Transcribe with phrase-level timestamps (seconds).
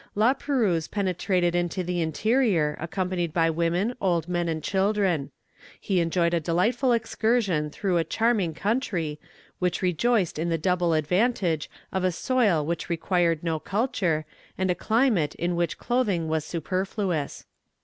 [0.15, 5.29] La Perouse penetrated into the interior, accompanied by women, old men, and children.
[5.79, 9.19] He enjoyed a delightful excursion through a charming country,
[9.59, 14.25] which rejoiced in the double advantage of a soil which required no culture,
[14.57, 17.45] and a climate in which clothing was superfluous.